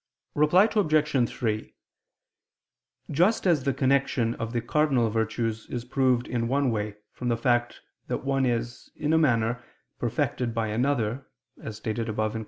[0.33, 1.29] Reply Obj.
[1.29, 1.75] 3:
[3.11, 7.37] Just as the connection of the cardinal virtues is proved in one way from the
[7.37, 9.63] fact that one is, in a manner,
[9.99, 11.27] perfected by another,
[11.61, 12.39] as stated above (Q.